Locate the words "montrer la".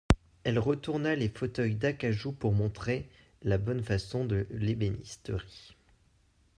2.53-3.59